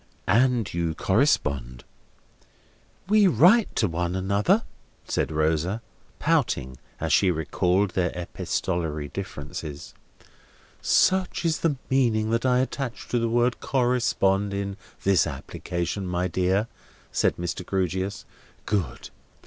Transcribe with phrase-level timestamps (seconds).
[0.27, 1.83] And you correspond."
[3.07, 4.63] "We write to one another,"
[5.07, 5.83] said Rosa,
[6.17, 9.93] pouting, as she recalled their epistolary differences.
[10.81, 16.27] "Such is the meaning that I attach to the word 'correspond' in this application, my
[16.27, 16.67] dear,"
[17.11, 17.63] said Mr.
[17.63, 18.25] Grewgious.
[18.65, 19.11] "Good.